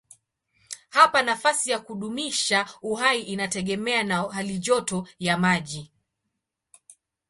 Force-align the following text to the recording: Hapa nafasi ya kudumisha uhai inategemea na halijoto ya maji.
Hapa 0.89 1.21
nafasi 1.23 1.71
ya 1.71 1.79
kudumisha 1.79 2.65
uhai 2.81 3.21
inategemea 3.21 4.03
na 4.03 4.23
halijoto 4.23 5.07
ya 5.19 5.37
maji. 5.37 5.91